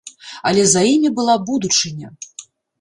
Але 0.51 0.63
за 0.71 0.81
імі 0.93 1.13
была 1.21 1.37
будучыня! 1.53 2.13